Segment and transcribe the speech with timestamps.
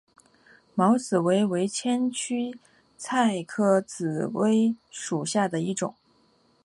[0.73, 2.57] 毛紫薇为千屈
[2.97, 5.93] 菜科紫薇属下的一个种。